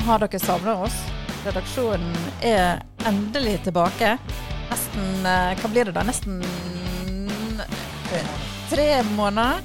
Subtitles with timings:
[0.00, 0.96] har dere savna oss?
[1.44, 4.16] Redaksjonen er endelig tilbake.
[4.70, 6.02] Nesten eh, Hva blir det da?
[6.08, 6.40] Nesten
[8.70, 9.60] tre måneder.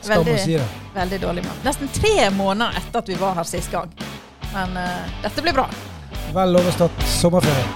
[0.00, 0.68] Skal Veldig, man si det.
[0.94, 1.64] veldig dårlig måned.
[1.64, 3.92] Nesten tre måneder etter at vi var her sist gang.
[4.54, 5.68] Men uh, dette blir bra.
[6.34, 7.66] Vel overstått sommerferie.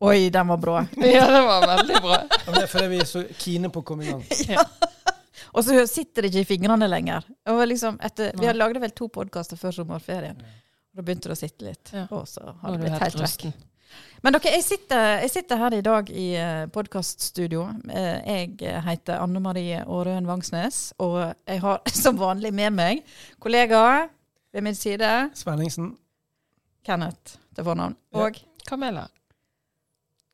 [0.00, 0.86] Oi, den var bra.
[0.96, 2.18] Ja, den var veldig bra.
[2.46, 4.22] Ja, det er fordi vi er så kine på å komme i gang.
[5.54, 7.26] Og så sitter det ikke i fingrene lenger.
[7.52, 10.40] Og liksom etter, vi har hadde lagde vel to podkaster før sommerferien.
[10.94, 11.92] Da begynte det å sitte litt.
[11.94, 12.06] Ja.
[12.10, 13.48] Og så har det blitt helt vekk.
[14.20, 16.26] Men dere, jeg sitter, jeg sitter her i dag i
[16.74, 17.62] podkaststudio.
[17.88, 23.04] Jeg heter Anne Marie Aarøen Vangsnes, og jeg har som vanlig med meg
[23.40, 24.08] kollega
[24.52, 25.92] ved min side, Svenningsen.
[26.84, 27.96] Kenneth til fornavn.
[28.14, 28.26] Ja.
[28.26, 29.06] Og Camilla.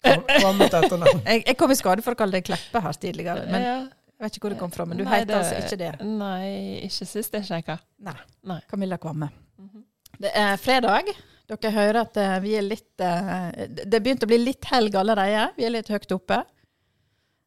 [0.04, 1.23] Kvalmet etternavn.
[1.24, 3.76] jeg, jeg kom i skade for å kalle deg Kleppe her tidligere, men Ja.
[4.25, 4.87] Vet ikke hvor det kom fra.
[4.89, 5.93] Men du Nei, heter altså ikke det.
[6.05, 6.49] Nei,
[6.89, 7.79] ikke sist jeg sjekka.
[8.07, 8.17] Nei.
[8.51, 8.61] Nei.
[8.71, 9.30] Camilla Kvamme.
[9.61, 9.87] Mhm.
[10.25, 11.11] Det er fredag.
[11.51, 15.51] Dere hører at eh, vi er litt eh, Det begynte å bli litt helg allerede.
[15.59, 16.39] Vi er litt høyt oppe.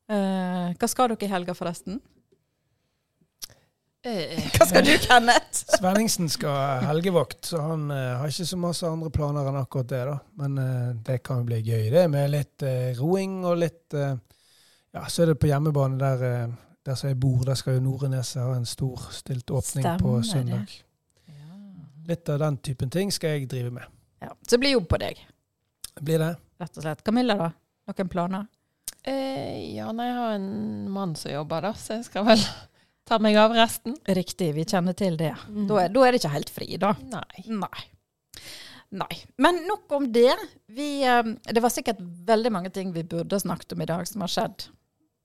[0.08, 1.98] Eh, hva skal dere i helga, forresten?
[4.08, 5.66] Eh, Hva skal du, Kenneth?
[5.80, 10.04] Svenningsen skal helgevakt, så han uh, har ikke så masse andre planer enn akkurat det.
[10.08, 10.16] da.
[10.40, 15.04] Men uh, det kan jo bli gøy, det, med litt uh, roing og litt Ja,
[15.12, 16.54] så er det på hjemmebane der,
[16.88, 17.44] der som jeg bor.
[17.48, 20.76] Der skal jo Noreneset ha en storstilt åpning på Stemmer på søndag.
[22.08, 23.84] Litt av den typen ting skal jeg drive med.
[24.24, 25.20] Ja, så det blir jobb på deg,
[26.00, 26.30] Blir det?
[26.62, 27.04] rett og slett.
[27.06, 27.50] Camilla, da?
[27.92, 28.48] Noen planer?
[29.08, 30.48] eh, ja, nei, jeg har en
[30.92, 32.42] mann som jobber, da, så jeg skal vel
[33.08, 33.96] ta meg av resten.
[34.08, 35.34] Riktig, vi kjenner til det.
[35.52, 35.68] Mm.
[35.70, 36.94] Da er, da er det ikke helt fri, da.
[37.12, 37.44] Nei.
[37.48, 37.84] Nei.
[38.98, 39.20] Nei.
[39.44, 40.32] Men nok om det.
[40.72, 44.24] Vi, eh, det var sikkert veldig mange ting vi burde snakket om i dag, som
[44.24, 44.70] har skjedd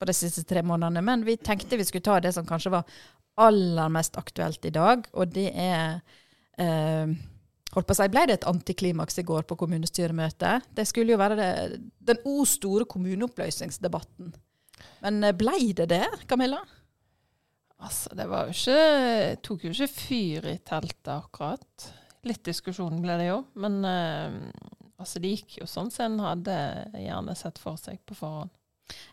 [0.03, 1.05] på de siste tre månedene.
[1.07, 3.03] Men vi tenkte vi skulle ta det som kanskje var
[3.41, 6.01] aller mest aktuelt i dag, og det er
[6.61, 7.21] eh,
[7.73, 10.67] Holdt på å si, Ble det et antiklimaks i går på kommunestyremøtet?
[10.77, 14.35] Det skulle jo være det, den o store kommuneoppløsningsdebatten.
[15.01, 16.61] Men eh, ble det det, Camilla?
[17.83, 21.89] Altså, det var jo ikke Tok jo ikke fyr i teltet, akkurat.
[22.29, 24.37] Litt diskusjon ble det jo, men eh,
[25.01, 26.59] altså, det gikk jo sånn som en hadde
[27.01, 28.53] gjerne sett for seg på forhånd.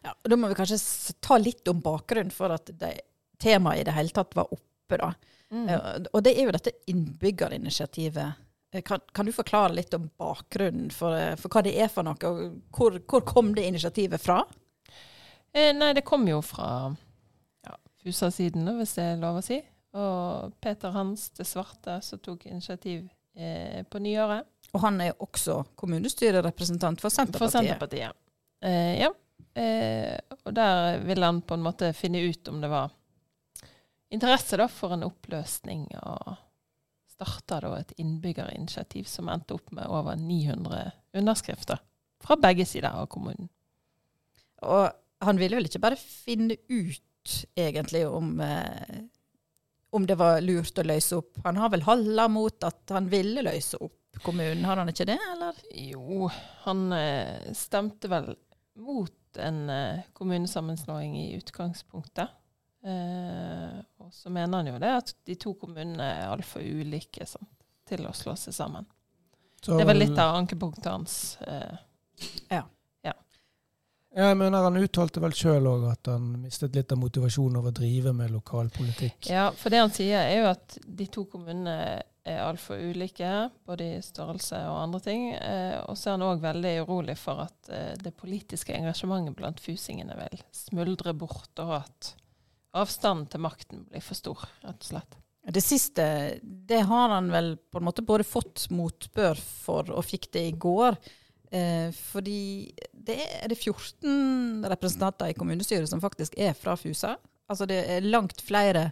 [0.04, 0.80] Ja, Da må vi kanskje
[1.22, 2.94] ta litt om bakgrunnen for at det,
[3.40, 4.98] temaet i det hele tatt var oppe.
[4.98, 5.14] da.
[5.52, 5.68] Mm.
[5.70, 8.34] Eh, Og det er jo dette innbyggerinitiativet.
[8.74, 12.04] Eh, Kan, kan du forklare litt om bakgrunnen for, eh, for hva det er for
[12.04, 12.16] noe?
[12.24, 14.44] og Hvor, hvor kom det initiativet fra?
[15.54, 16.96] Eh, nei, det kom jo fra
[17.66, 19.62] ja, Fusa-siden, hvis det er lov å si.
[19.98, 24.46] Og Peter Hans det Svarte som tok initiativ eh, på nyåret.
[24.74, 27.40] Og han er også kommunestyrerepresentant for Senterpartiet.
[27.40, 28.14] For Senterpartiet.
[28.62, 29.10] Eh, ja.
[29.54, 30.16] Eh,
[30.46, 32.92] og der ville han på en måte finne ut om det var
[34.10, 36.36] interesse da for en oppløsning, og
[37.10, 41.82] starta da et innbyggerinitiativ som endte opp med over 900 underskrifter
[42.24, 43.50] fra begge sider av kommunen.
[44.66, 44.90] Og
[45.24, 49.00] han ville vel ikke bare finne ut egentlig om, eh,
[49.92, 51.40] om det var lurt å løse opp.
[51.44, 55.20] Han har vel halla mot at han ville løse opp kommunen, har han ikke det,
[55.34, 55.60] eller?
[55.76, 56.30] Jo,
[56.66, 58.34] han eh, stemte vel
[58.80, 62.30] mot en eh, kommunesammenslåing i utgangspunktet.
[62.86, 67.52] Eh, og så mener han jo det at de to kommunene er altfor ulike sant,
[67.90, 68.88] til å slå seg sammen.
[69.62, 71.38] Så Det er vel litt av ankepunktet hans.
[71.42, 71.78] Eh,
[72.50, 72.64] Ja,
[74.16, 77.78] jeg mener Han uttalte vel sjøl òg at han mistet litt av motivasjonen over å
[77.78, 79.30] drive med lokalpolitikk.
[79.30, 83.86] ja, for det han sier er jo at de to kommunene er altfor ulike, både
[83.96, 85.30] i størrelse og andre ting.
[85.36, 89.62] Eh, og så er han òg veldig urolig for at eh, det politiske engasjementet blant
[89.64, 92.14] fusingene vil smuldre bort, og at
[92.78, 95.18] avstanden til makten blir for stor, rett og slett.
[95.50, 96.04] Det siste,
[96.44, 100.58] det har han vel på en måte både fått motbør for, og fikk det i
[100.68, 101.00] går.
[101.50, 107.16] Eh, fordi det er, det 14 representanter i kommunestyret som faktisk er fra Fusa.
[107.50, 108.92] Altså det er langt flere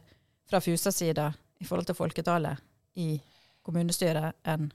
[0.49, 1.29] fra Fusa-sida
[1.61, 2.63] i forhold til folketallet
[2.97, 3.15] i
[3.65, 4.69] kommunestyret enn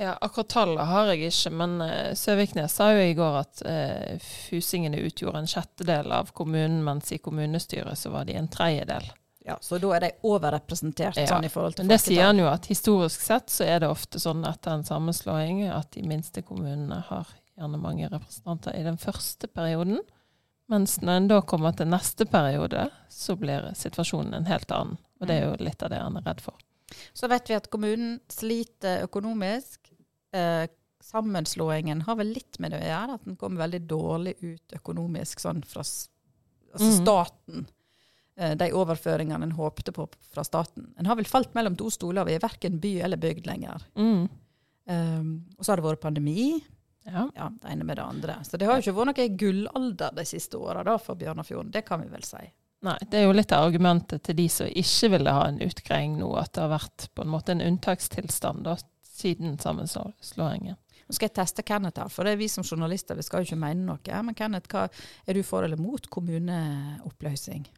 [0.00, 4.22] Ja, akkurat tallet har jeg ikke, men uh, Søviknes sa jo i går at uh,
[4.48, 9.10] fusingene utgjorde en sjettedel av kommunen, mens i kommunestyret så var de en tredjedel.
[9.44, 12.40] Ja, så da er de overrepresentert Ja, sånn i forhold til Men det sier han
[12.40, 16.44] jo at historisk sett så er det ofte sånn etter en sammenslåing at de minste
[16.46, 19.98] kommunene har gjerne mange representanter i den første perioden.
[20.70, 25.00] Mens når en da kommer til neste periode, så blir situasjonen en helt annen.
[25.20, 26.56] Og det er jo litt av det han er redd for.
[27.14, 29.92] Så vet vi at kommunen sliter økonomisk.
[30.32, 30.66] Eh,
[31.02, 35.40] sammenslåingen har vel litt med det å gjøre, at den kom veldig dårlig ut økonomisk
[35.42, 37.02] sånn fra altså Mhm.
[37.04, 37.66] staten.
[38.36, 40.94] eh, de overføringene en håpte på fra staten.
[40.98, 42.24] En har vel falt mellom to stoler.
[42.24, 43.82] Vi er verken by eller bygd lenger.
[43.94, 44.28] Mm.
[44.88, 46.62] Um, og så har det vært pandemi.
[47.04, 47.28] Ja.
[47.36, 48.34] Ja, det ene med det andre.
[48.42, 51.70] Så det har jo ikke vært noe gullalder de siste åra for Bjørnafjorden.
[51.70, 52.40] Det kan vi vel si.
[52.82, 56.16] Nei, det er jo litt av argumentet til de som ikke ville ha en utgreiing
[56.18, 58.74] nå, at det har vært på en måte en unntakstilstand da,
[59.06, 60.78] siden sammenslåingen.
[61.06, 63.50] Nå skal jeg teste Kenneth her, for det er vi som journalister vi skal jo
[63.52, 64.22] ikke mene noe.
[64.26, 64.88] Men Kenneth, hva,
[65.26, 67.68] er du for eller mot kommuneoppløsning?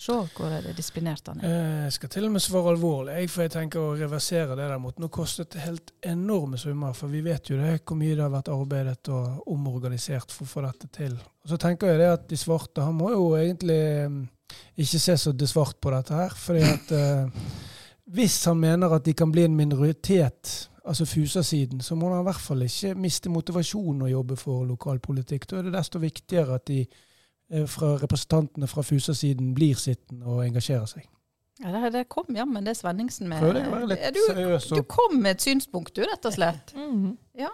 [0.00, 1.50] Se hvor er det disiplinert han er.
[1.52, 4.68] Eh, Jeg skal til og med svare alvorlig, jeg, for jeg tenker å reversere det
[4.70, 4.96] der mot.
[4.98, 8.32] Nå kostet det helt enorme summer, for vi vet jo det, hvor mye det har
[8.32, 11.18] vært arbeidet og omorganisert for å få dette til.
[11.44, 14.16] Og så tenker jeg det at de svarte han må jo egentlig eh,
[14.76, 16.34] ikke se så det svart på dette her.
[16.36, 17.46] fordi at eh,
[18.12, 22.28] hvis han mener at de kan bli en minoritet, altså Fusa-siden, så må han i
[22.30, 25.48] hvert fall ikke miste motivasjonen å jobbe for lokalpolitikk.
[25.50, 30.44] Da er det desto viktigere at de eh, fra representantene fra Fusa-siden blir sittende og
[30.46, 31.08] engasjerer seg.
[31.62, 33.42] Ja, det, det kom jammen det Svenningsen med.
[33.42, 34.70] Prøv deg å være litt seriøs.
[34.72, 36.72] du, du kom med et synspunkt, du, rett og slett.
[36.74, 37.12] Mm.
[37.38, 37.52] Ja.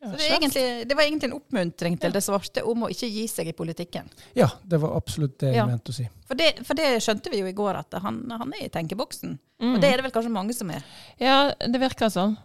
[0.00, 3.08] Så det, er egentlig, det var egentlig en oppmuntring til det svarte om å ikke
[3.12, 4.06] gi seg i politikken.
[4.34, 5.66] ja, det var absolutt det jeg Ja.
[5.68, 6.06] mente å si.
[6.26, 9.38] For det, for det skjønte vi jo i går, at han, han er i tenkeboksen.
[9.60, 9.74] Mm.
[9.74, 10.82] Og det er det vel kanskje mange som er.
[11.20, 12.38] Ja, det virker sånn.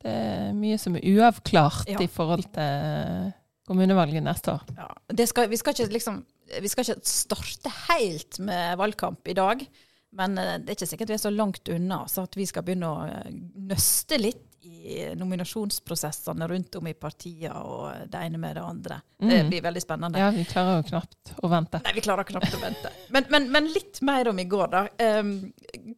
[0.00, 1.98] Det er mye som er uavklart Ja.
[2.00, 3.32] i forhold til
[3.68, 4.64] kommunevalget neste år.
[4.76, 6.18] Ja, det skal, vi, skal ikke liksom,
[6.60, 9.66] vi skal ikke starte helt med valgkamp i dag,
[10.12, 12.62] men eh, det er ikke sikkert vi er så langt unna så at vi skal
[12.62, 13.30] begynne å eh,
[13.68, 19.00] nøste litt i nominasjonsprosessene rundt om i partiene og det ene med det andre.
[19.18, 19.48] Det Mm.
[19.50, 20.18] blir veldig spennende.
[20.18, 21.80] Ja, vi klarer jo knapt å vente.
[21.84, 22.90] Nei, vi klarer knapt å vente.
[23.10, 24.82] Men, men, men litt mer om i går, da.
[25.20, 25.52] Um,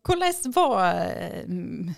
[0.07, 1.95] hvordan var um,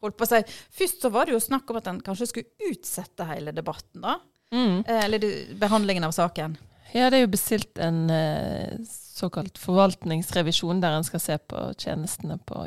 [0.00, 0.38] Holdt på å si
[0.78, 4.18] Først så var det jo snakk om at en kanskje skulle utsette hele debatten, da.
[4.54, 4.84] Mm.
[4.86, 6.54] Eh, Eller behandlingen av saken.
[6.94, 12.38] Ja, det er jo bestilt en eh, såkalt forvaltningsrevisjon der en skal se på tjenestene
[12.46, 12.62] på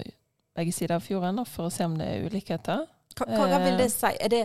[0.57, 2.83] begge sider av fjorden for å se om det er ulikheter.
[3.17, 3.77] Hva, hva, vil Eh.
[3.77, 4.11] det si?
[4.19, 4.41] Er det,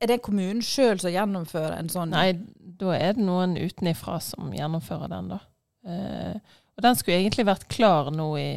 [0.00, 2.32] er det kommunen sjøl som gjennomfører en sånn Nei,
[2.80, 5.40] da er det noen utenifra som gjennomfører den, da.
[5.86, 6.36] Eh,
[6.76, 8.50] og den skulle egentlig vært klar nå i,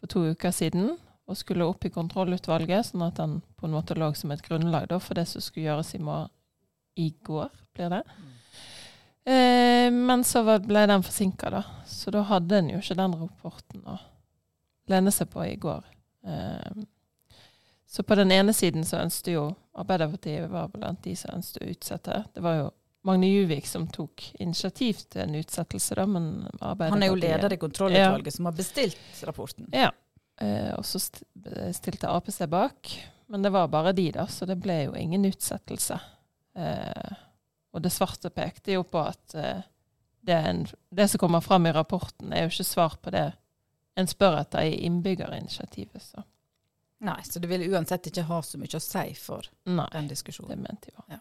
[0.00, 0.96] for to uker siden,
[1.30, 4.88] og skulle opp i kontrollutvalget, sånn at den på en måte lå som et grunnlag
[4.90, 6.28] da, for det som skulle gjøres i, morgen,
[6.98, 8.02] i går, blir det.
[9.24, 11.62] Eh, men så ble den forsinka, da.
[11.86, 13.98] Så da hadde en jo ikke den rapporten å
[14.90, 15.84] lene seg på i går.
[16.26, 16.82] Eh,
[17.92, 21.72] så på den ene siden så ønsket jo Arbeiderpartiet var blant de som ønsket å
[21.74, 22.22] utsette.
[22.32, 22.70] Det var jo
[23.04, 26.30] Magne Juvik som tok initiativ til en utsettelse, da, men
[26.60, 29.68] Arbeiderpartiet Han er jo leder i kontrollutvalget som har bestilt rapporten.
[29.76, 29.90] Ja.
[30.40, 32.94] Eh, og så stilte Ap seg bak.
[33.32, 36.00] Men det var bare de, da, så det ble jo ingen utsettelse.
[36.56, 37.12] Eh,
[37.72, 39.64] og det svarte pekte jo på at eh,
[40.24, 43.30] det, en, det som kommer fram i rapporten, er jo ikke svar på det
[44.00, 46.04] en spør etter i innbyggerinitiativet.
[46.04, 46.24] Så
[47.02, 50.50] Nei, så det vil uansett ikke ha så mye å si for nei, den diskusjonen.
[50.54, 51.20] det mente jeg ja.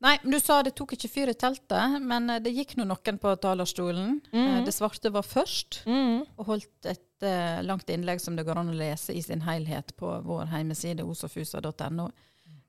[0.00, 2.84] Nei, men du sa det tok ikke fyr i teltet, men eh, det gikk nå
[2.88, 4.14] noen på talerstolen.
[4.32, 6.22] Eh, Det svarte var først, Mm.
[6.38, 9.92] og holdt et uh, langt innlegg som det går an å lese i sin helhet
[10.00, 12.06] på vår hjemmeside osofusa.no.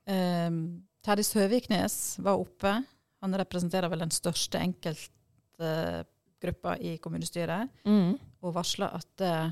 [0.04, 2.74] Um, Terje Søviknes var oppe.
[3.22, 8.18] Han representerer vel den største enkeltgruppa i kommunestyret, Mm.
[8.42, 9.50] og varsla at uh,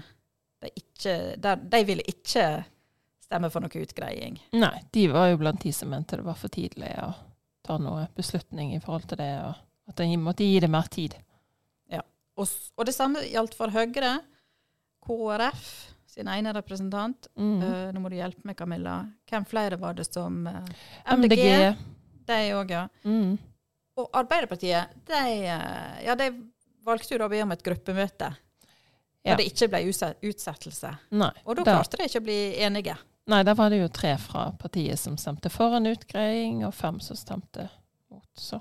[0.61, 2.65] de, ikke, der, de ville ikke
[3.31, 4.41] stemme for noe utgreiing.
[4.59, 7.13] Nei, de var jo blant de som mente det var for tidlig å
[7.67, 11.15] ta noe beslutning i forhold til det, og at de måtte gi det mer tid.
[12.41, 14.19] Og, og det samme gjaldt for Høyre.
[15.01, 15.65] KrF
[16.11, 17.31] sin ene representant.
[17.39, 17.57] Mm.
[17.63, 19.01] Uh, nå må du hjelpe meg, Camilla.
[19.31, 20.65] Hvem flere var det som uh,
[21.17, 21.45] MDG.
[22.29, 22.85] De òg, ja.
[23.05, 23.37] Mm.
[24.01, 26.31] Og Arbeiderpartiet, de, eh, ja, de
[26.87, 28.29] valgte jo da å be om et gruppemøte.
[29.27, 29.35] Ja.
[29.35, 30.93] Og det ikke ble utsettelse.
[31.21, 32.95] Nei, Og da- klarte de ikke å bli enige.
[33.31, 36.99] Nei, der var det jo tre fra partiet som stemte for en utgreiing, og fem
[37.05, 37.69] som stemte
[38.11, 38.27] mot.
[38.35, 38.59] Så.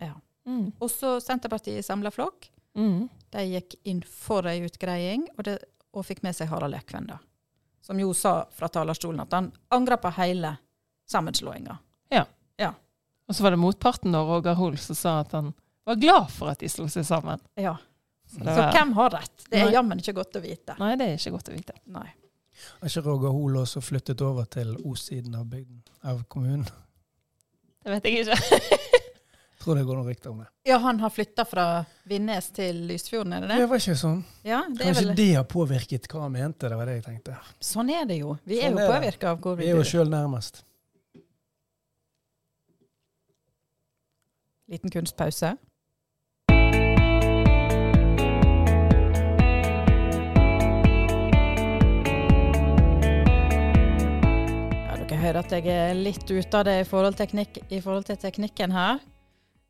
[0.00, 0.14] Ja.
[0.48, 0.70] Mm.
[0.82, 2.48] Også Senterpartiet i samla flokk.
[2.76, 3.08] Mm.
[3.32, 5.58] De gikk inn for ei utgreiing, og, det,
[5.92, 7.18] og fikk med seg Harald Ekven, da.
[7.84, 10.56] Som jo sa fra talerstolen at han angra på hele
[11.06, 11.76] sammenslåinga.
[13.26, 15.52] Og så var det motparten, da, Roger Hoel, som sa at han
[15.86, 17.42] var glad for at de slo seg sammen.
[17.58, 17.76] Ja.
[18.26, 19.46] Så Så hvem har rett?
[19.50, 20.74] Det er jammen ikke godt å vite.
[20.78, 21.74] nei, det er ikke godt å vite.
[21.94, 22.08] Nei.
[22.80, 26.66] Har ikke Roger Hoel også flyttet over til O-siden av bygden, av kommunen?
[27.84, 28.60] Det vet jeg ikke.
[29.66, 30.46] Tror det går noen rykter om det.
[30.68, 31.62] Ja, han har flytta fra
[32.06, 33.56] Vindnes til Lysfjorden, er det det?
[33.64, 34.20] Det var ikke sånn.
[34.46, 37.04] Ja, det er Kanskje vel det har påvirket hva han mente, det var det jeg
[37.08, 37.38] tenkte.
[37.66, 38.36] Sånn er det jo.
[38.46, 39.88] Vi Sånn er jo påvirka av hvor Vi vi er jo bor.
[39.90, 40.62] sjøl nærmest.
[44.70, 45.56] Liten kunstpause.
[55.26, 58.74] Hører at jeg er litt ute av det i forhold, teknikk, i forhold til teknikken
[58.74, 59.00] her.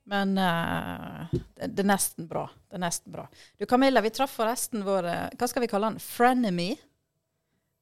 [0.06, 2.44] Men uh, det, det er nesten bra.
[2.68, 3.24] Det er nesten bra.
[3.58, 5.98] Du Camilla, vi traff forresten vår eh, Hva skal vi kalle han?
[6.02, 6.74] Frenemy.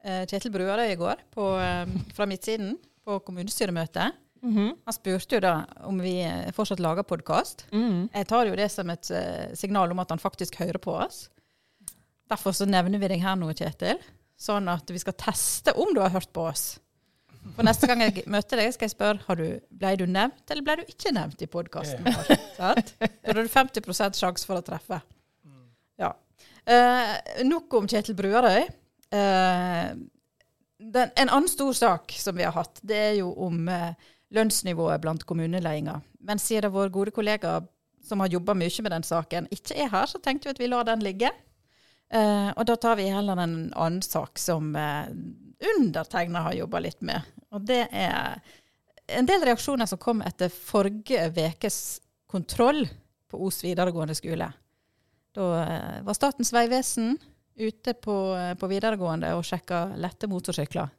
[0.04, 1.84] Uh, Kjetil Bruarøy i går på, uh,
[2.16, 4.20] fra midtsiden på kommunestyremøtet.
[4.44, 4.72] Mm -hmm.
[4.84, 6.20] Han spurte jo da om vi
[6.52, 7.66] fortsatt lager podkast.
[7.72, 8.08] Mhm.
[8.14, 9.10] Jeg tar jo det som et
[9.54, 11.30] signal om at han faktisk hører på oss.
[12.28, 13.98] Derfor så nevner vi deg her nå, Kjetil.
[14.36, 16.78] Sånn at vi skal teste om du har hørt på oss.
[17.54, 20.64] For neste gang jeg møter deg, skal jeg spørre har du, ble du nevnt eller
[20.66, 22.32] ble du ikke nevnt i podkasten vår.
[22.56, 25.00] Da har du 50% sjanse for å treffe.
[26.00, 26.14] Ja.
[26.64, 27.12] Eh,
[27.46, 28.64] nok om Kjetil Bruarøy.
[29.14, 29.92] Eh,
[30.84, 33.92] den, en annen stor sak som vi har hatt, det er jo om eh,
[34.34, 36.00] lønnsnivået blant kommuneledere.
[36.24, 37.60] Men siden vår gode kollega
[38.04, 40.68] som har jobba mye med den saken, ikke er her, så tenkte vi at vi
[40.68, 41.30] lar den ligge.
[42.12, 45.08] Eh, og da tar vi heller en annen sak som eh,
[45.76, 47.22] undertegna har jobba litt med.
[47.54, 48.40] Og det er
[49.18, 51.78] en del reaksjoner som kom etter forrige ukes
[52.30, 52.84] kontroll
[53.30, 54.48] på Os videregående skole.
[55.34, 57.16] Da eh, var Statens vegvesen
[57.54, 60.92] ute på, eh, på videregående og sjekka lette motorsykler.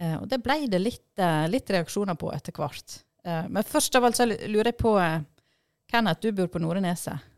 [0.00, 2.98] Eh, og det ble det litt, litt reaksjoner på etter hvert.
[3.24, 4.92] Eh, men først av alt så lurer jeg på
[5.90, 7.32] Kenneth, du bor på Noreneset.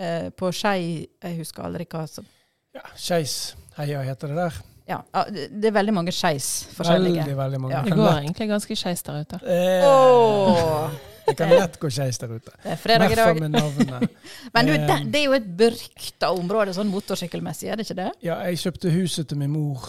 [0.00, 2.24] Eh, på Skei Jeg husker aldri hva som
[2.72, 4.60] Ja, Skeis heia heter det der.
[4.90, 7.22] Ja, det det er veldig mange skeis forskjellige.
[7.22, 7.74] Veldig, veldig mange.
[7.76, 7.82] Ja.
[7.86, 9.40] Det går egentlig ganske skeis der ute.
[9.46, 10.90] Eh, Åh,
[11.30, 12.50] Det kan lett gå skeis der ute.
[12.64, 13.36] det er fredag i dag.
[14.54, 17.98] Men du, Eh, det, det er jo et berykta område sånn motorsykkelmessig, er det ikke
[18.02, 18.08] det?
[18.26, 19.86] Ja, jeg kjøpte huset til min mor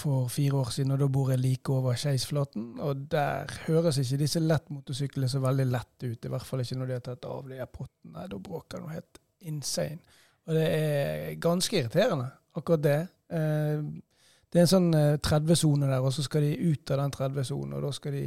[0.00, 2.78] for fire år siden, og da bor jeg like over Skeisflaten.
[2.80, 6.86] Og der høres ikke disse lettmotorsyklene så veldig lett ut, i hvert fall ikke når
[6.88, 8.24] de har tatt av de pottene.
[8.32, 9.20] Da bråker det noe helt
[9.50, 10.00] insane.
[10.48, 12.98] Og det er ganske irriterende, akkurat det.
[13.28, 13.82] Eh,
[14.50, 17.76] Det er en sånn eh, 30-sone der, og så skal de ut av den 30-sonen,
[17.76, 18.24] og da skal de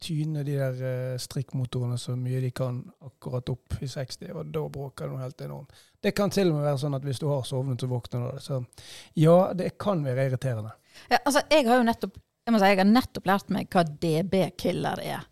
[0.00, 4.64] tyne de der eh, strikkmotorene så mye de kan akkurat opp i 60, og da
[4.72, 5.84] bråker det noe helt enormt.
[6.00, 8.28] Det kan til og med være sånn at hvis du har sovnet, så våkner du
[8.30, 8.44] av det.
[8.46, 8.62] Så
[9.20, 10.72] ja, det kan være irriterende.
[11.10, 12.16] Ja, altså, jeg har jo nettopp
[12.50, 15.26] jeg si, jeg har nettopp lært meg hva DB-killer er.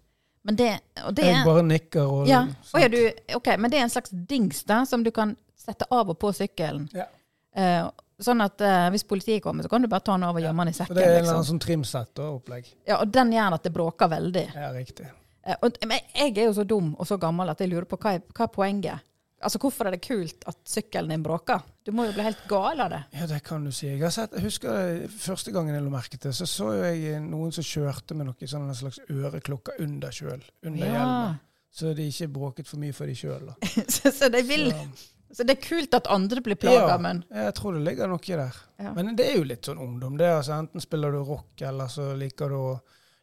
[0.47, 0.68] Men det,
[1.16, 3.00] det Jeg er, bare nikker og ja, og ja, du,
[3.37, 6.30] ok, men det er en slags dings da, som du kan sette av og på
[6.37, 6.87] sykkelen.
[6.94, 7.08] Ja.
[7.56, 7.88] Eh,
[8.23, 10.67] sånn at eh, hvis politiet kommer, så kan du bare ta den av og gjemme
[10.67, 10.99] den i sekken.
[10.99, 11.49] det er en eller liksom.
[11.53, 12.71] sånn trimsett og opplegg.
[12.89, 14.47] Ja, og den gjør at det bråker veldig.
[14.55, 15.11] Ja, riktig.
[15.47, 18.01] Eh, og, men jeg er jo så dum og så gammel at jeg lurer på
[18.01, 19.05] hva er, hva er poenget.
[19.39, 21.63] Altså, Hvorfor er det kult at sykkelen din bråker?
[21.87, 23.03] Du må jo bli helt gal av det.
[23.15, 23.87] Ja, det kan du si.
[23.87, 27.55] Jeg, sett, jeg husker det, første gangen jeg la merke til, så så jeg noen
[27.55, 31.39] som kjørte med noe sånn en slags øreklokker under kjøl, under hjelmen.
[31.79, 33.53] Så de ikke bråket for mye for de sjøl.
[33.95, 36.99] så, så, de vil, så det er kult at andre blir plaga, Ja.
[36.99, 38.54] men Jeg tror det ligger noe der.
[38.80, 38.92] Ja.
[38.94, 40.16] Men det er jo litt sånn ungdom.
[40.16, 42.80] det altså Enten spiller du rock, eller så liker du å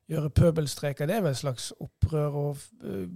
[0.10, 1.08] gjøre pøbelstreker.
[1.08, 3.08] Det er vel et slags opprør og uh,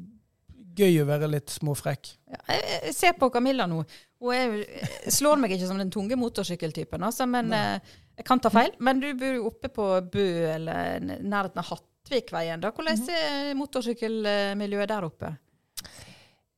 [0.75, 2.15] gøy å være litt småfrekk.
[2.31, 3.83] ja, jeg, jeg ser på Camilla nå.
[4.19, 4.65] Hun er,
[5.11, 7.79] slår meg ikke som den tunge motorsykkeltypen, altså, men eh,
[8.17, 8.71] jeg kan ta feil.
[8.79, 12.59] Men du bor jo oppe på Bø eller nærheten av Hattvikveien.
[12.59, 12.71] da.
[12.71, 13.09] Hvordan Mhm.
[13.09, 15.37] er motorsykkelmiljøet der oppe?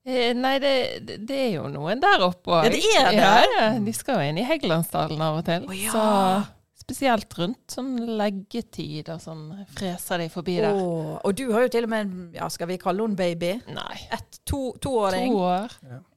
[0.05, 0.71] Eh, nei, det,
[1.05, 2.63] det, det er jo noen der oppe òg.
[2.65, 3.19] Ja, det er det?
[3.21, 5.67] Ja, ja, de skal jo inn i Heggelandsdalen av og til.
[5.69, 5.91] Oh, ja.
[5.93, 9.43] Så spesielt rundt sånn leggetid og sånn
[9.77, 10.73] freser de forbi der.
[10.73, 13.51] Oh, og du har jo til og med en, ja, skal vi kalle henne baby?
[13.71, 13.99] Nei.
[14.17, 15.29] Et to, toåring.
[15.29, 15.75] To år.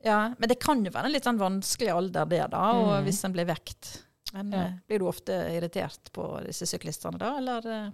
[0.09, 3.05] Ja, men det kan jo være en litt sånn vanskelig alder det, da, og Mm.
[3.11, 3.91] hvis en blir vekt.
[4.33, 4.63] Men Ja.
[4.65, 7.69] eh, blir du ofte irritert på disse syklistene da, eller?
[7.69, 7.93] eh?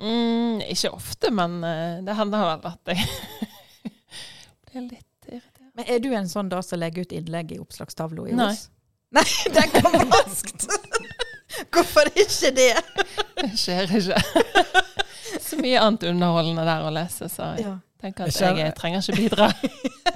[0.00, 1.60] Mm, ikke ofte, men
[2.08, 3.04] det hender vel at jeg
[4.72, 5.06] blir litt.
[5.80, 8.50] Men er du en sånn da som legger ut innlegg i oppslagstavla i Nei.
[8.52, 8.66] oss?
[9.16, 9.24] Nei,
[9.56, 10.66] den kom raskt!
[11.72, 12.72] Hvorfor ikke det?
[13.40, 14.20] Det skjer ikke.
[15.40, 17.72] Så mye annet underholdende der å lese, så jeg Ja.
[18.02, 19.48] tenker at Jeg kjenner- jeg trenger ikke bidra.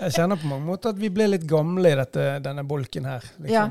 [0.05, 3.23] Jeg kjenner på mange måter at vi ble litt gamle i dette, denne bolken her.
[3.39, 3.69] Liksom, Ja.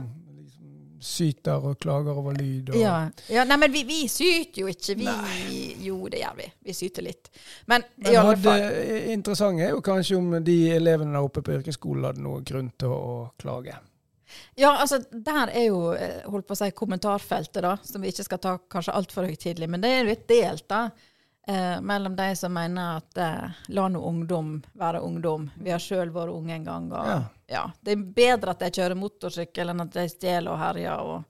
[1.03, 2.71] Syter og klager over lyd.
[2.73, 2.95] Og, Ja.
[3.29, 4.95] ja nei, men vi, vi syter jo ikke.
[4.99, 5.07] Vi,
[5.85, 6.49] jo, det gjør vi.
[6.67, 7.31] Vi syter litt.
[7.69, 11.43] Men, i Men alle hadde, fall interessant er jo kanskje om de elevene der oppe
[11.45, 13.75] på yrkesskolen hadde noen grunn til å, klage.
[14.57, 18.25] Ja, altså, der er jo eh, holdt på å si kommentarfeltet, da, som vi ikke
[18.25, 19.69] skal ta kanskje altfor høytidelig.
[19.69, 20.87] Men det er jo litt delt, da.
[21.47, 25.49] Eh, mellom de som mener at eh, la nå ungdom være ungdom.
[25.59, 26.85] Vi har sjøl vært unge en gang.
[26.95, 27.17] Og, ja.
[27.51, 27.63] Ja.
[27.83, 31.25] Det er bedre at de kjører motorsykkel enn at de stjeler og herjer og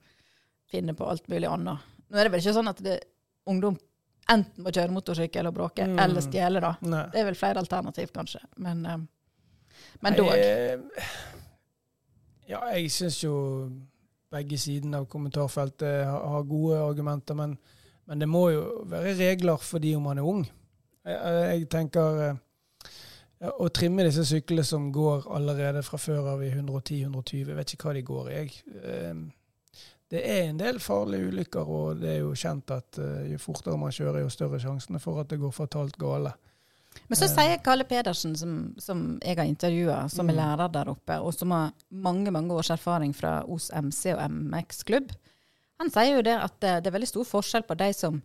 [0.70, 1.82] finner på alt mulig annet.
[2.08, 3.00] Nå er det vel ikke sånn at det,
[3.50, 3.74] ungdom
[4.30, 5.98] enten må kjøre motorsykkel og bråke, Mm.
[6.00, 6.70] eller stjele, da.
[6.80, 7.02] Nei.
[7.12, 8.40] Det er vel flere alternativ, kanskje.
[8.56, 9.02] Men, eh,
[10.00, 10.30] men dog.
[12.48, 13.34] Ja, jeg syns jo
[14.34, 17.58] begge sidene av kommentarfeltet har gode argumenter, men
[18.06, 20.42] Men det må jo være regler for de om man er ung.
[21.04, 21.18] Jeg,
[21.60, 22.42] jeg tenker eh,
[23.60, 27.88] å trimme disse syklene som går allerede fra før av i 110-120, jeg vet ikke
[27.90, 28.36] hva de går i.
[28.38, 29.24] Jeg, eh,
[30.14, 33.80] det er en del farlige ulykker, og det er jo kjent at eh, jo fortere
[33.80, 36.34] man kjører, jo større sjansene for at det går fatalt gale.
[37.10, 40.38] Men så sier Kalle Pedersen, som, som jeg har intervjua, som er Mm.
[40.38, 45.10] lærer der oppe, og som har mange mange års erfaring fra OS MC og MX-klubb,
[45.84, 48.22] han sier jo det at det, er veldig stor forskjell på de som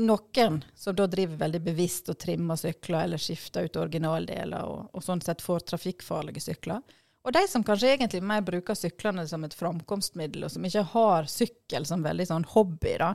[0.00, 5.04] Noen som da driver veldig bevisst og trimmer sykler eller skifter ut originaldeler og, og
[5.04, 6.80] sånn sett får trafikkfarlige sykler.
[7.24, 11.28] Og de som kanskje egentlig mer bruker syklene som et framkomstmiddel, og som ikke har
[11.28, 13.10] sykkel som veldig sånn hobby, da.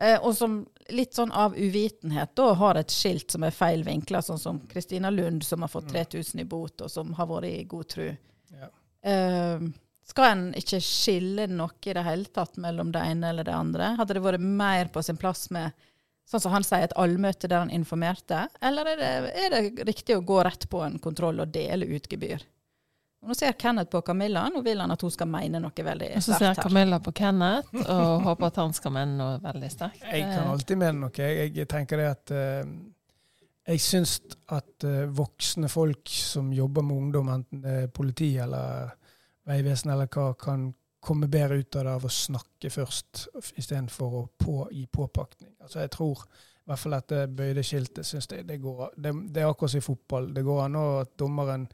[0.00, 0.62] Eh, og som
[0.96, 5.12] litt sånn av uvitenhet da har et skilt som er feil vinkla, sånn som Kristina
[5.12, 8.08] Lund, som har fått 3000 i bot, og som har vært i god tru.
[8.56, 8.72] Ja.
[9.04, 9.68] Eh,
[10.10, 13.94] skal en ikke skille noe i det hele tatt mellom det ene eller det andre?
[13.98, 15.72] Hadde det vært mer på sin plass med
[16.30, 18.44] sånn som han sier, et allmøte der han informerte?
[18.62, 19.10] Eller er det,
[19.44, 22.44] er det riktig å gå rett på en kontroll og dele ut gebyr?
[23.20, 26.14] Og Nå ser Kenneth på Camilla, nå vil han at hun skal mene noe veldig
[26.16, 26.62] Og så ser sterkt.
[26.64, 30.06] Camilla på Kenneth og håper at han skal mene noe veldig sterkt.
[30.06, 31.12] Jeg kan alltid mene noe.
[31.18, 32.70] Jeg, jeg tenker det at eh,
[33.74, 34.14] Jeg syns
[34.56, 38.96] at eh, voksne folk som jobber med ungdom, enten det er politi eller
[39.48, 40.70] Vegvesen eller hva, kan
[41.00, 45.54] komme bedre ut av det av å snakke først, istedenfor å på, gi påpakning.
[45.64, 49.42] Altså jeg tror i hvert fall dette bøyde skiltet synes jeg, det, går, det, det
[49.42, 50.28] er akkurat som i fotball.
[50.36, 51.64] Det går an at dommeren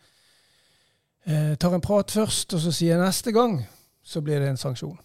[1.26, 3.58] eh, tar en prat først, og så sier neste gang,
[4.06, 4.96] så blir det en sanksjon.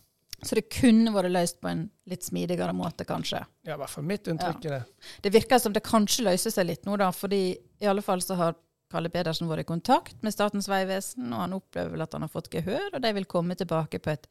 [0.41, 3.43] Så det kunne vært løst på en litt smidigere måte, kanskje.
[3.67, 5.09] Ja, i hvert fall mitt inntrykk er det.
[5.25, 7.43] Det virker som det kanskje løser seg litt nå, da, fordi
[7.81, 8.55] i alle fall så har
[8.91, 12.29] Kalle Pedersen vært i kontakt med Statens vegvesen, og han opplever vel at han har
[12.33, 14.27] fått gehør, og de vil komme tilbake på et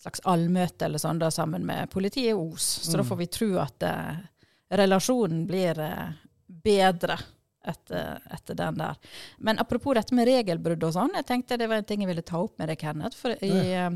[0.00, 2.62] slags allmøte eller sånn da, sammen med politiet i Os.
[2.86, 3.08] Så da Mm.
[3.10, 4.16] får vi tro at eh,
[4.70, 6.12] relasjonen blir eh,
[6.46, 7.18] bedre
[7.66, 8.96] etter, etter den der.
[9.38, 12.22] Men apropos dette med regelbrudd og sånn, jeg tenkte det var en ting jeg ville
[12.24, 13.16] ta opp med deg, Kenneth.
[13.20, 13.90] For i, eh,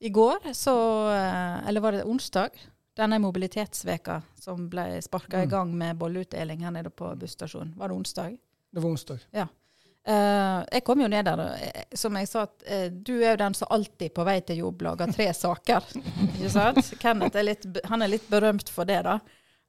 [0.00, 0.72] i går, så
[1.12, 2.50] eh, Eller var det onsdag?
[2.96, 5.50] Denne mobilitetsveka som ble sparka i Mm.
[5.50, 7.74] gang med bolleutdeling her nede på busstasjonen.
[7.76, 8.38] Var det onsdag?
[8.76, 9.22] Det var onsdag.
[9.32, 13.32] Eh, jeg kom jo ned der, og eh, som jeg sa, at uh, du er
[13.32, 15.88] jo den som alltid på vei til jobb lager tre saker.
[16.28, 16.92] Ikke sant?
[17.00, 19.16] Kenneth er litt, han er litt berømt for det, da.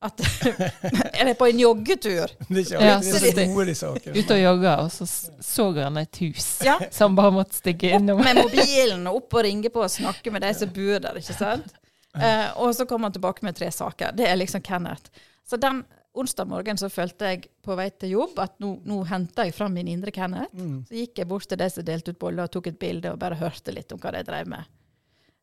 [0.04, 0.22] At
[1.18, 2.36] Er det på en joggetur?
[2.52, 4.14] Det er ikke Ja, så gode, de sakene.
[4.20, 6.76] Ute og jogga, og så så han et hus Ja.
[6.92, 8.22] som bare måtte stikke innom.
[8.22, 11.40] Med mobilen og opp og ringe på og snakke med de som bor der, ikke
[11.40, 11.72] sant?
[12.18, 14.12] Uh, og så kommer han tilbake med tre saker.
[14.20, 15.10] Det er liksom Kenneth.
[15.50, 15.82] Så den
[16.20, 19.76] onsdag morgen så følte jeg på vei til jobb at nå, nå henta jeg fram
[19.78, 20.56] min indre Kenneth.
[20.56, 20.82] Mm.
[20.88, 23.22] Så gikk jeg bort til de som delte ut boller og tok et bilde og
[23.22, 24.74] bare hørte litt om hva de drev med.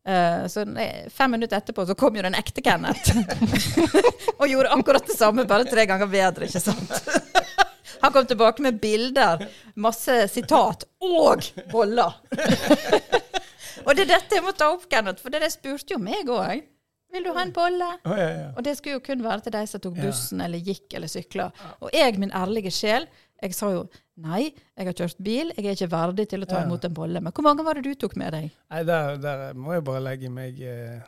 [0.05, 0.67] Uh, så
[1.09, 3.15] fem minutter etterpå så kom jo den ekte Kenneth.
[4.39, 6.93] og gjorde akkurat det samme, bare tre ganger bedre, ikke sant?
[8.05, 9.47] Han kom tilbake med bilder,
[9.81, 12.19] masse sitat og boller.
[13.87, 16.67] og det er dette jeg må ta opp, Kenneth, for det spurte jo meg òg.
[17.15, 17.91] Vil du ha en bolle?
[18.05, 18.49] Oh, ja, ja.
[18.57, 21.49] Og det skulle jo kun være til de som tok bussen eller gikk eller sykla.
[21.81, 23.07] Og jeg, min ærlige sjel,
[23.43, 23.85] jeg sa jo
[24.25, 24.45] nei,
[24.79, 27.21] jeg har kjørt bil, jeg er ikke verdig til å ta imot en bolle.
[27.23, 28.51] Men hvor mange var det du tok med deg?
[28.73, 31.01] Nei, der, der må jeg bare legge meg eh,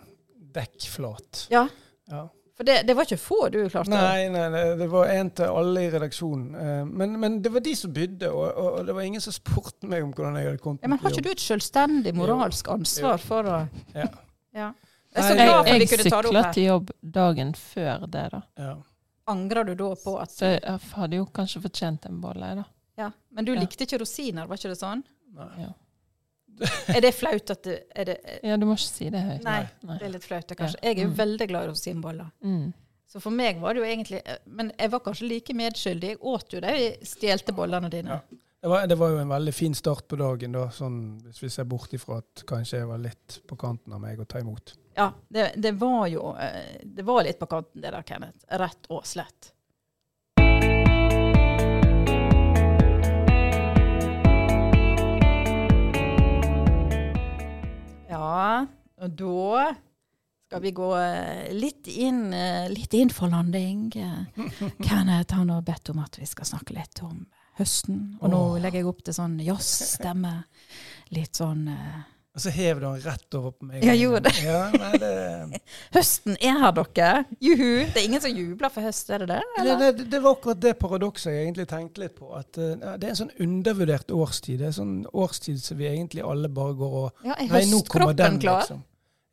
[0.57, 1.47] dekkflat.
[1.53, 1.67] Ja,
[2.11, 2.29] Ja.
[2.57, 3.91] for det, det var ikke få du klarte.
[3.93, 6.55] Nei, nei, nei, det var en til alle i redaksjonen.
[6.55, 9.87] Eh, Men, men det var de som bydde, og, og, det var ingen som spurte
[9.91, 13.19] meg om hvordan jeg hadde kommet Ja, men har ikke du et selvstendig moralsk ansvar
[13.23, 13.59] for å
[13.95, 14.09] Ja.
[14.57, 14.71] Ja.
[15.17, 16.53] Jeg er så glad for at Jeg, vi kunne ta det sykla opp her.
[16.53, 18.43] til jobb dagen før det, da.
[18.59, 18.75] Ja.
[19.33, 22.65] Angrer du da på at Så jeg hadde jo kanskje fortjent en bolle, da.
[22.97, 25.03] Ja, men du likte ikke rosiner, var ikke det sånn?
[25.37, 25.51] Nei.
[25.67, 25.73] Ja.
[26.97, 28.15] Er det flaut at du er det,
[28.47, 29.43] Ja, du må ikke si det høyt.
[29.45, 29.99] Nei, Nei.
[30.01, 30.79] det er litt flaut, det, kanskje.
[30.83, 31.17] Jeg er jo Mm.
[31.19, 32.31] veldig glad i rosinboller.
[32.43, 32.73] Mm.
[33.07, 36.09] Så for meg var det jo egentlig Men jeg var kanskje like medskyldig.
[36.15, 38.09] Jeg åt jo de stjelte bollene dine.
[38.09, 38.39] Ja.
[38.67, 41.49] Det var, det var jo en veldig fin start på dagen, da, sånn, hvis vi
[41.55, 44.73] ser bort ifra at kanskje jeg var litt på kanten av meg å ta imot.
[44.97, 48.43] Ja, det, det var jo eh, Det var litt på kanten, det der, Kenneth.
[48.51, 49.53] Rett og slett.
[58.11, 58.67] Ja,
[58.99, 59.71] og da
[60.51, 63.93] skal vi gå eh, litt inn, eh, litt inn for landing.
[64.91, 67.29] Kenneth han har bedt om at vi skal snakke litt om
[67.61, 68.03] høsten.
[68.21, 68.59] Og nå oh.
[68.61, 70.37] legger jeg opp til sånn jazzstemme.
[71.15, 72.05] Litt sånn uh...
[72.37, 73.85] Og så hev du den rett over på meg.
[73.87, 74.33] Jeg gjorde det.
[74.45, 75.61] Ja, nei, det,
[75.97, 77.23] Høsten er her, dere!
[77.41, 77.87] Juhu!
[77.95, 79.39] Det er ingen som jubler for høst, er det det?
[79.41, 79.95] det, Eller?
[79.97, 82.29] det, det var akkurat det paradokset jeg egentlig tenkte litt på.
[82.37, 84.59] At uh, det er en sånn undervurdert årstid.
[84.61, 87.81] Det er en sånn årstid som vi egentlig alle bare går og Ja, Nei, nå
[87.89, 88.67] kommer den, klar?
[88.67, 88.85] liksom.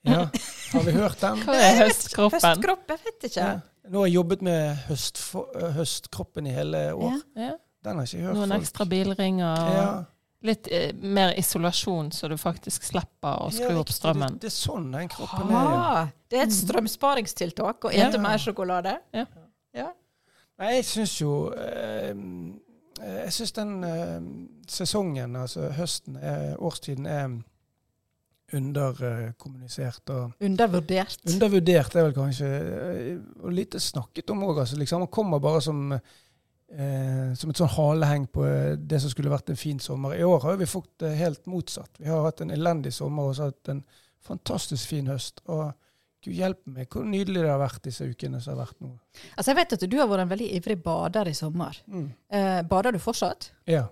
[0.07, 0.23] Ja.
[0.71, 1.43] Har vi hørt den?
[1.47, 2.39] Hva er høstkroppen?
[2.39, 3.51] Høstkropp, jeg vet ikke.
[3.51, 3.59] Ja.
[3.91, 7.19] Nå har jeg jobbet med høstfo- høstkroppen i hele år.
[7.35, 7.49] Ja.
[7.49, 7.53] Ja.
[7.83, 8.61] Den har ikke jeg hørt Noen folk.
[8.63, 9.63] ekstra bilringer.
[9.77, 9.87] Ja.
[10.43, 14.33] Litt eh, mer isolasjon, så du faktisk slipper å skru Ja, opp strømmen.
[14.39, 15.53] Det, det er sånn den kroppen er.
[15.53, 15.77] ja.
[15.79, 18.09] Ah, det er et strømsparingstiltak å Ja.
[18.09, 18.97] ete mer sjokolade.
[19.15, 19.25] Ja.
[19.73, 19.87] Ja.
[20.59, 22.11] Nei, jeg syns jo eh,
[23.03, 24.19] Jeg syns den eh,
[24.69, 27.39] sesongen, altså høsten, er, årstiden, er
[28.53, 30.09] underkommunisert.
[30.09, 31.19] og Undervurdert.
[31.29, 34.59] Undervurdert er vel kanskje eh, Og lite snakket om òg.
[34.63, 35.93] Altså, liksom, man kommer bare som,
[36.73, 40.15] eh, som et sånn haleheng på eh, det som skulle vært en fin sommer.
[40.17, 41.91] I år har vi fått det helt motsatt.
[41.99, 43.83] Vi har hatt en elendig sommer og så hatt en
[44.23, 45.43] fantastisk fin høst.
[45.51, 45.71] Og
[46.23, 48.93] gud hjelpe meg hvor nydelig det har vært disse ukene som har vært nå.
[49.35, 51.79] Altså, jeg vet at du har vært en veldig ivrig bader i sommer.
[51.87, 52.07] Mm.
[52.39, 53.51] Eh, bader du fortsatt?
[53.69, 53.87] Ja.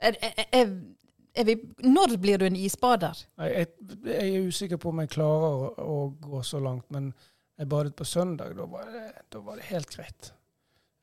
[0.00, 0.72] Er, er,
[1.36, 3.18] er, vi, når blir du en isbader?
[3.44, 3.68] Jeg,
[4.08, 7.12] jeg er usikker på om jeg klarer å, å gå så langt, men
[7.60, 8.56] jeg badet på søndag.
[8.56, 10.32] Da var det, da var det helt greit.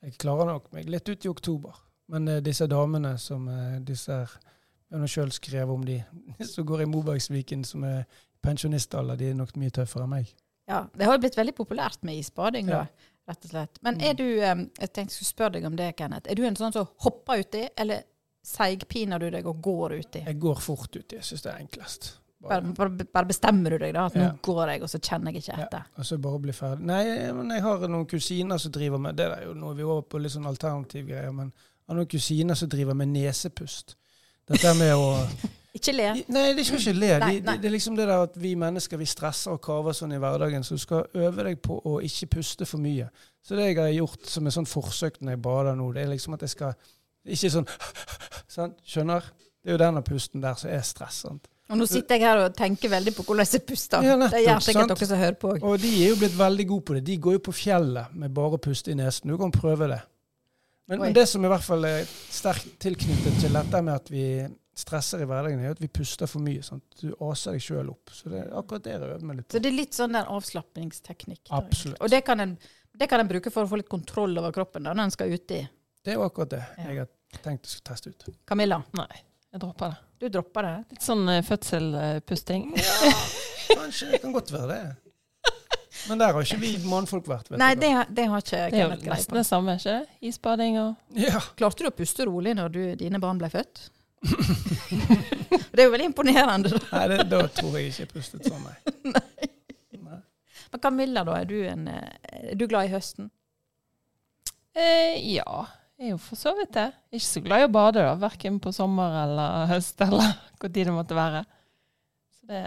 [0.02, 1.74] Jeg klarer nok meg litt ut i oktober.
[2.08, 4.14] Men eh, disse damene som eh, disse
[4.90, 5.98] Jeg har sjøl skrevet om de
[6.52, 8.04] som går i Mobergsviken, som er
[8.42, 9.16] pensjonistalder.
[9.20, 10.30] De er nok mye tøffere enn meg.
[10.68, 12.84] Ja, Det har jo blitt veldig populært med isbading, Ja.
[12.84, 13.78] da, rett og slett.
[13.82, 14.04] Men Mm.
[14.04, 16.30] er du Jeg tenkte jeg skulle spørre deg om det, Kenneth.
[16.30, 18.02] Er du en sånn som hopper uti, eller
[18.44, 20.22] seigpiner du deg og går uti?
[20.24, 21.16] Jeg går fort uti.
[21.16, 22.18] Jeg syns det er enklest.
[22.40, 24.04] Bare, Bare, bare, bestemmer du deg, da?
[24.06, 24.32] At nå Ja.
[24.42, 25.64] går jeg, og så kjenner jeg ikke Ja.
[25.64, 25.84] etter.
[25.98, 26.84] og så bare bli ferdig.
[26.86, 29.82] Nei, men jeg har noen kusiner som driver med Det er jo nå er vi
[29.82, 33.96] over på litt sånn alternativ greier, men jeg har noen kusiner som driver med nesepust.
[34.46, 35.26] Dette med å
[35.74, 36.24] Ikke le.
[36.28, 37.18] Nei, det skal ikke le.
[37.18, 37.40] Nei, nei.
[37.40, 40.18] de, det er liksom det der at vi mennesker vi stresser og kaver sånn i
[40.18, 43.10] hverdagen, så du skal øve deg på å ikke puste for mye.
[43.44, 46.08] Så det jeg har gjort som et sånt forsøk når jeg bader nå, det er
[46.14, 46.74] liksom at jeg skal
[47.26, 47.66] ikke sånn
[48.48, 48.78] sant?
[48.86, 49.22] Skjønner?
[49.62, 51.22] Det er jo denne pusten der som er stress.
[51.26, 51.46] sant?
[51.68, 54.04] Og nå sitter jeg her og tenker veldig på hvordan jeg puster.
[54.06, 55.50] Ja, nettopp, det gjør sikkert dere som hører på.
[55.68, 57.02] Og de er jo blitt veldig gode på det.
[57.04, 59.28] De går jo på fjellet med bare å puste i nesen.
[59.28, 59.98] Du kan prøve det.
[60.88, 64.24] Men, men det som i hvert fall er sterkt tilknyttet til dette med at vi
[64.78, 66.62] stresser i hverdagen, er at vi puster for mye.
[66.64, 66.86] Sant?
[67.02, 68.14] Du aser deg sjøl opp.
[68.14, 70.30] Så det er akkurat det jeg øver meg litt Så det er litt sånn der
[70.32, 71.42] avslapningsteknikk.
[71.58, 72.00] Absolutt.
[72.00, 72.56] Og det kan, en,
[72.96, 75.34] det kan en bruke for å få litt kontroll over kroppen da, når en skal
[75.34, 75.60] uti.
[76.00, 76.88] Det er jo akkurat det Ja.
[76.88, 78.28] jeg har tenkt å teste ut.
[78.48, 79.10] Camilla, Nei,
[79.52, 80.07] jeg dropper det.
[80.18, 80.72] Du dropper det?
[80.94, 82.64] Litt sånn eh, fødselpusting.
[82.78, 83.12] Ja,
[83.78, 84.10] kanskje.
[84.14, 84.80] Det kan godt være det.
[86.08, 87.48] Men der har ikke vi mannfolk vært.
[87.50, 89.94] vet Nei, du det, har- det har ikke Det er jo nesten det samme, ikke
[89.98, 90.18] det?
[90.30, 91.40] Isbading og Ja.
[91.58, 93.88] Klarte du å puste rolig når du, dine barn ble født?
[95.72, 96.70] det er jo veldig imponerende.
[96.74, 96.80] da.
[96.92, 99.12] Nei, det, da tror jeg ikke jeg pustet sånn, nei.
[100.06, 100.30] nei.
[100.72, 103.30] Men Camilla, da, er du, en, eh, er du glad i høsten?
[104.76, 105.64] eh, Ja,
[105.98, 106.86] jeg er jo for så vidt det.
[107.12, 108.14] Ikke så glad i å bade, da.
[108.22, 110.22] Verken på sommer eller høst eller
[110.60, 111.44] hvor tid det måtte være.
[112.38, 112.62] Så det,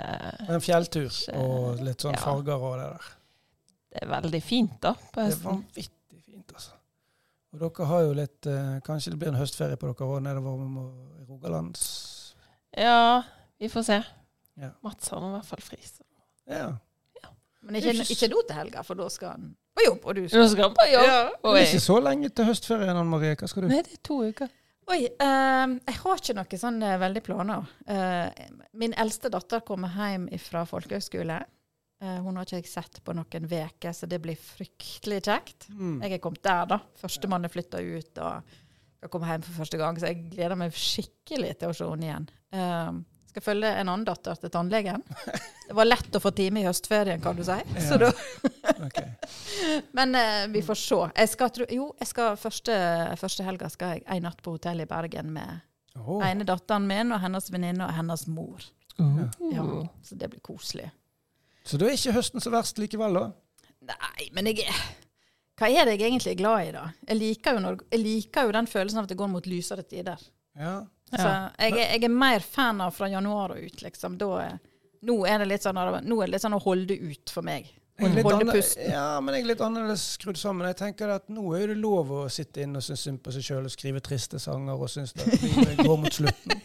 [0.51, 2.21] En fjelltur og litt sånn Ja.
[2.25, 3.09] farger og det der.
[3.91, 5.41] det er veldig fint, da, på høsten.
[5.41, 6.77] Det er vanvittig fint, altså.
[7.51, 10.61] Og dere har jo litt eh, Kanskje det blir en høstferie på dere òg nedover
[11.19, 11.79] i Rogaland?
[12.79, 13.23] Ja,
[13.59, 13.97] vi får se.
[14.61, 14.69] Ja.
[14.85, 15.79] Mats har nå i hvert fall fri.
[15.83, 16.07] så-
[16.47, 16.69] Ja.
[17.61, 20.01] Men ikke, ikke nå til helga, for da skal han på jobb.
[20.05, 21.05] Og du Du skal skal på jobb?
[21.07, 21.21] Ja.
[21.29, 23.37] Det er ikke så lenge til høstferien, Anne Marie.
[23.39, 23.71] Hva skal du?
[23.71, 24.51] Nei, det er to uker.
[24.91, 27.73] Oi, eh, jeg har ikke noe sånn veldig planer.
[27.87, 28.45] Eh,
[28.81, 31.39] min eldste datter kommer hjem fra folkehøgskole.
[32.01, 35.69] Eh, hun har ikke jeg sett på noen uker, så det blir fryktelig kjekt.
[35.69, 35.99] Mm.
[36.01, 36.79] Jeg er kommet der, da.
[36.97, 38.55] Førstemann er flytta ut og
[38.97, 42.07] skal komme hjem for første gang, så jeg gleder meg skikkelig til å se henne
[42.07, 42.27] igjen.
[42.57, 42.91] Eh,
[43.31, 45.05] skal følge en annen datter til tannlegen.
[45.67, 47.55] Det var lett å få time i høstferien, kan du si.
[47.85, 48.09] Så da
[48.85, 48.99] Ok.
[49.97, 50.99] Men eh, vi får se.
[51.15, 52.77] Jeg skal, jo, jeg skal første,
[53.21, 55.61] første helga skal jeg en natt på hotell i Bergen med
[55.99, 56.21] oh.
[56.25, 58.65] ene datteren min og hennes venninne og hennes mor.
[58.99, 59.27] Uh.
[59.53, 59.67] Ja,
[60.05, 60.89] så det blir koselig.
[61.63, 63.27] Så da er ikke høsten så verst likevel, da?
[63.91, 64.81] Nei, men jeg er
[65.57, 66.87] Hva er det jeg egentlig er glad i, da?
[67.05, 69.85] Jeg liker jo, når, jeg liker jo den følelsen av at det går mot lysere
[69.85, 70.21] tider.
[70.57, 70.79] Ja.
[71.11, 74.15] Så jeg, jeg er mer fan av fra januar og ut, liksom.
[74.17, 74.55] Da
[75.07, 77.69] nå er det litt sånn Nå er det litt sånn å holde ut for meg.
[78.01, 78.89] Holde pusten.
[78.91, 80.67] Ja, men jeg er litt annerledes skrudd sammen.
[80.71, 83.45] Jeg tenker at Nå er det lov å sitte inne og synes synd på seg
[83.45, 86.61] sjøl og skrive triste sanger og synes at livet går mot slutten.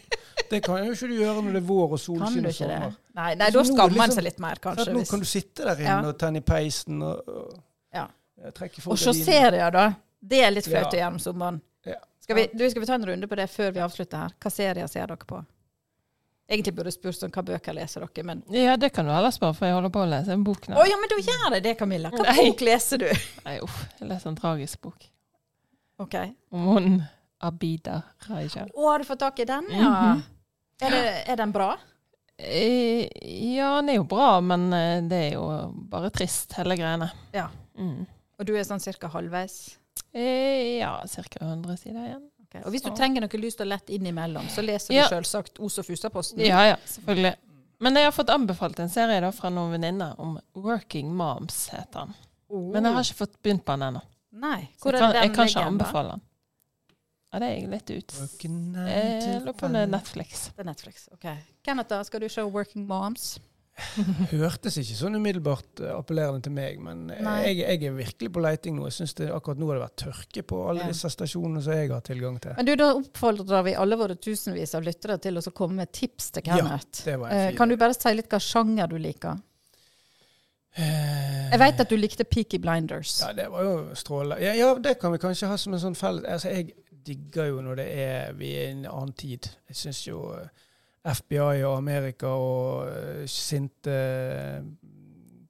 [0.49, 2.93] Det kan jo ikke du gjøre når det er vår og solskinn og sommer.
[3.17, 4.93] Nei, nei da er skammer man liksom- seg litt mer, kanskje.
[4.93, 6.07] nå kan du sitte der inne Ja.
[6.07, 8.07] og tenne i peisen og, og Ja.
[8.53, 9.93] trekke for Og se serier, da.
[10.23, 11.61] Det er litt flaut å gjøre om sommeren.
[11.85, 11.95] Ja.
[12.21, 14.31] Skal vi, du, skal vi ta en runde på det før vi avslutter her?
[14.39, 15.45] Hva serier ser dere på?
[16.47, 19.33] Egentlig burde jeg spurt sånn, hva bøker leser dere, men Ja, det kan du heller
[19.35, 20.77] spørre, for jeg holder på å lese en bok nå.
[20.79, 22.11] Å ja, men da gjør jeg det, Camilla.
[22.13, 22.45] Hva Nei.
[22.47, 23.09] bok leser du?
[23.43, 25.09] Nei, uff, jeg leser en tragisk bok
[25.99, 26.15] Ok.
[26.55, 26.89] om hun
[27.43, 28.63] Abida Raja.
[28.71, 29.67] Å, har du fått tak i den?
[29.75, 29.91] Ja.
[30.15, 30.23] Mhm.
[30.81, 31.71] er, det, er den bra?
[32.37, 33.07] Eh,
[33.57, 35.45] ja, den er jo bra, men eh, det er jo
[35.91, 37.09] bare trist, hele greiene.
[37.33, 37.47] Ja.
[37.77, 38.05] Mm.
[38.37, 39.75] Og du er sånn cirka halvveis?
[40.13, 41.23] Eh, ja, ca.
[41.41, 42.25] 100 sider igjen.
[42.59, 42.65] Ok.
[42.65, 42.95] Og hvis du Så.
[42.97, 45.07] trenger noe lyst og lett innimellom, så leser Ja.
[45.07, 46.39] du selvsagt Os og Fusa-posten.
[46.45, 47.35] Ja, ja, selvfølgelig.
[47.79, 52.05] Men jeg har fått anbefalt en serie da fra noen venninner om Working Moms, heter
[52.07, 52.13] den.
[52.49, 52.71] Oh.
[52.71, 54.01] Men jeg har ikke fått begynt på den ennå.
[54.31, 54.69] Nei.
[54.81, 56.21] Hvor er den jeg kan ikke anbefale den.
[57.33, 58.13] Ja, det er jeg litt ut.
[58.13, 59.87] Jeg to lurer på om det er.
[59.91, 60.47] Netflix.
[60.55, 61.07] Det er Netflix.
[61.13, 61.25] ok.
[61.63, 63.39] Kenneth, da, skal du se Working Moms?
[64.31, 68.41] Hørtes ikke sånn umiddelbart eh, appellerende til meg, men eh, jeg, jeg er virkelig på
[68.41, 68.87] leiting nå.
[68.89, 70.87] Jeg synes det Akkurat nå har det vært tørke på alle Ja.
[70.93, 72.55] disse stasjonene som jeg har tilgang til.
[72.57, 76.31] Men du, Da oppfordrer vi alle våre tusenvis av lyttere til å komme med tips
[76.37, 77.03] til Ja, Kenneth.
[77.05, 79.37] det var en Eh, fin kan du bare si litt hva sjanger du liker?
[80.77, 83.15] Jeg vet at du likte Peaky Blinders.
[83.23, 84.37] Ja, det var jo strålende.
[84.45, 86.75] Ja, ja, det kan vi kanskje ha som en sånn felles altså, Jeg
[87.07, 89.47] digger jo når det er vi er i en annen tid.
[89.71, 90.19] Jeg syns jo
[91.07, 94.61] FBI og Amerika og eh, sinte eh,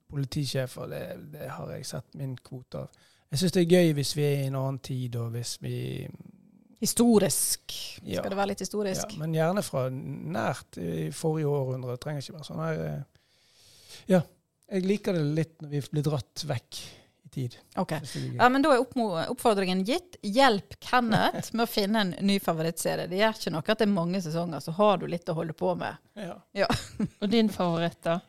[0.07, 3.05] politisjefer, det, det har jeg sett min kvote av.
[3.27, 5.77] Jeg syns det er gøy hvis vi er i en annen tid, og hvis vi
[6.77, 7.73] Historisk.
[8.05, 8.19] Ja.
[8.19, 9.15] Skal det være litt historisk?
[9.15, 11.95] Ja, men gjerne fra nært i forrige århundre.
[11.95, 13.31] Det trenger ikke være sånn her eh,
[14.13, 14.19] Ja.
[14.67, 16.79] Jeg liker det litt når vi blir dratt vekk
[17.37, 17.57] tid.
[17.79, 17.93] Ok.
[17.97, 18.15] Er.
[18.39, 20.17] Ja, men Da er oppfordringen gitt.
[20.25, 23.07] Hjelp Kenneth med å finne en ny favorittserie.
[23.11, 25.55] Det gjør ikke noe at det er mange sesonger, så har du litt å holde
[25.57, 26.01] på med.
[26.17, 26.69] Ja.
[27.21, 28.19] Og din favoritt, da?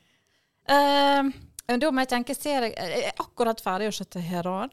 [0.68, 1.33] Uh,
[1.68, 4.73] da må jeg tenke serie Jeg er akkurat ferdig å se Heran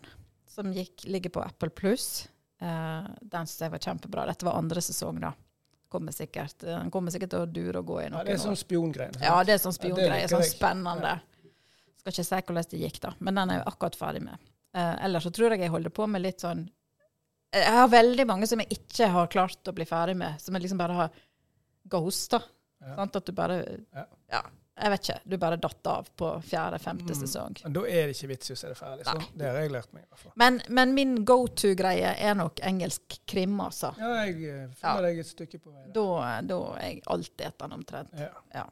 [0.55, 2.27] som gikk, ligger på Apple Pluss.
[2.63, 4.25] Uh, den syns jeg var kjempebra.
[4.29, 5.33] Dette var andre sesong, da.
[5.91, 8.41] Kommer sikkert, den kommer sikkert til å dure og gå i ja, noen det er
[8.41, 8.59] sånn år.
[8.59, 9.17] spiongreier.
[9.21, 10.29] Ja, det er sånn Ja, det spiongreie.
[10.31, 11.13] Sånn spennende.
[11.15, 11.34] spennende.
[12.05, 13.13] Skal ikke si hvordan det gikk, da.
[13.19, 14.37] Men den er jeg akkurat ferdig med.
[14.75, 16.65] Uh, ellers så tror jeg jeg holder på med litt sånn
[17.55, 20.65] Jeg har veldig mange som jeg ikke har klart å bli ferdig med, som jeg
[20.65, 21.09] liksom bare har
[21.87, 22.41] ghosta.
[22.83, 22.95] Ja.
[22.99, 23.15] Sant?
[23.15, 23.61] At du bare
[23.95, 24.03] Ja.
[24.29, 24.41] Ja,
[24.83, 25.19] jeg vet ikke.
[25.31, 27.19] Du bare datt av på fjerde-femte Mm.
[27.21, 27.55] sesong.
[27.63, 29.05] Men da er det ikke vits i å se det ferdig.
[29.05, 29.17] Sånn.
[29.23, 29.27] Nei.
[29.37, 30.03] Det har jeg lært meg.
[30.03, 30.31] i hvert fall.
[30.35, 33.95] Men, men min go to-greie er nok engelsk krim, altså.
[33.97, 34.99] Ja, jeg eh, Ja.
[35.01, 35.85] deg et stykke på vei.
[35.93, 38.11] Da, da er jeg alltid etter den omtrent.
[38.53, 38.67] Ja.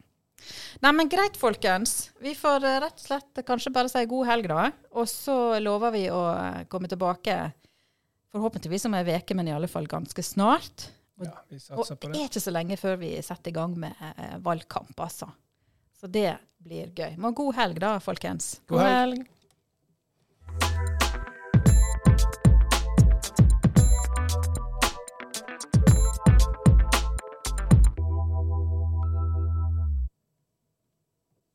[0.84, 2.12] Nei, men greit, folkens.
[2.24, 4.70] Vi får eh, rett og slett kanskje bare si god helg, da.
[5.00, 7.38] Og så lover vi å eh, komme tilbake
[8.34, 10.90] forhåpentligvis om ei uke, men i alle fall ganske snart.
[11.22, 12.22] ja, vi Og på det det.
[12.24, 15.30] er ikke så lenge før vi setter i gang med eh, valgkamp, altså.
[16.00, 17.16] Så det blir gøy.
[17.22, 18.58] Men god helg, da, folkens.
[18.68, 19.20] God helg.
[19.22, 19.33] helg.